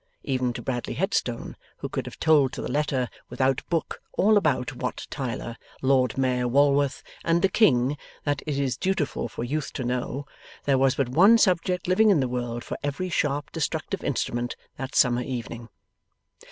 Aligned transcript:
Even 0.23 0.51
to 0.53 0.63
Bradley 0.63 0.95
Headstone, 0.95 1.55
who 1.77 1.87
could 1.87 2.07
have 2.07 2.19
told 2.19 2.53
to 2.53 2.61
the 2.63 2.71
letter 2.71 3.07
without 3.29 3.61
book 3.69 4.01
all 4.13 4.35
about 4.35 4.73
Wat 4.75 5.05
Tyler, 5.11 5.57
Lord 5.83 6.17
Mayor 6.17 6.47
Walworth, 6.47 7.03
and 7.23 7.43
the 7.43 7.49
King, 7.49 7.99
that 8.23 8.41
it 8.47 8.57
is 8.57 8.77
dutiful 8.77 9.27
for 9.29 9.43
youth 9.43 9.71
to 9.73 9.83
know, 9.83 10.25
there 10.63 10.79
was 10.79 10.95
but 10.95 11.09
one 11.09 11.37
subject 11.37 11.87
living 11.87 12.09
in 12.09 12.19
the 12.19 12.27
world 12.27 12.63
for 12.63 12.79
every 12.81 13.09
sharp 13.09 13.51
destructive 13.51 14.03
instrument 14.03 14.55
that 14.75 14.95
summer 14.95 15.21
evening. 15.21 15.69